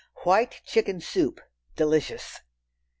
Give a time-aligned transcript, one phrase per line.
[0.23, 1.39] White Chicken Soup
[1.75, 2.39] (Delicious).